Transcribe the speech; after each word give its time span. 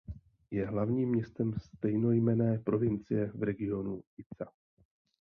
Je 0.51 0.65
hlavním 0.67 1.09
městem 1.09 1.53
stejnojmenné 1.57 2.57
provincie 2.59 3.31
v 3.35 3.43
regionu 3.43 4.03
Ica. 4.17 4.51